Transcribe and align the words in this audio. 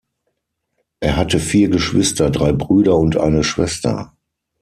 Er 0.99 1.15
hatte 1.15 1.37
vier 1.39 1.69
Geschwister, 1.69 2.31
drei 2.31 2.53
Brüder 2.53 2.97
und 2.97 3.17
eine 3.17 3.43
Schwester. 3.43 4.15